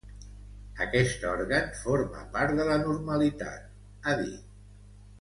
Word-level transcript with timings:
Aquest 0.85 1.27
òrgan 1.33 1.69
forma 1.83 2.25
part 2.39 2.57
de 2.63 2.67
la 2.73 2.81
normalitat, 2.89 3.71
ha 4.09 4.21
dit. 4.27 4.53